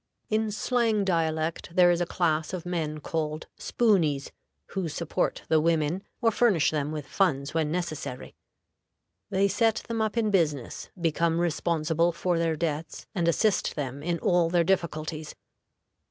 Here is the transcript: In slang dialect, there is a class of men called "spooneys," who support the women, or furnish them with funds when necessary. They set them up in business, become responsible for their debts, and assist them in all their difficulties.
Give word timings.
In 0.31 0.49
slang 0.49 1.03
dialect, 1.05 1.75
there 1.75 1.91
is 1.91 2.01
a 2.01 2.07
class 2.07 2.53
of 2.53 2.65
men 2.65 3.01
called 3.01 3.45
"spooneys," 3.59 4.31
who 4.69 4.89
support 4.89 5.43
the 5.47 5.61
women, 5.61 6.01
or 6.23 6.31
furnish 6.31 6.71
them 6.71 6.91
with 6.91 7.05
funds 7.05 7.53
when 7.53 7.71
necessary. 7.71 8.35
They 9.29 9.47
set 9.47 9.83
them 9.87 10.01
up 10.01 10.17
in 10.17 10.31
business, 10.31 10.89
become 10.99 11.37
responsible 11.39 12.11
for 12.13 12.39
their 12.39 12.55
debts, 12.55 13.05
and 13.13 13.27
assist 13.27 13.75
them 13.75 14.01
in 14.01 14.17
all 14.17 14.49
their 14.49 14.63
difficulties. 14.63 15.35